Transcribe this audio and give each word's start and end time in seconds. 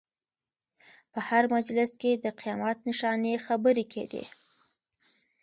په 1.13 1.19
هر 1.29 1.43
مجلس 1.55 1.91
کې 2.01 2.11
د 2.15 2.25
قیامت 2.39 2.77
نښانې 2.87 3.33
خبرې 3.45 3.85
کېدې. 3.93 4.23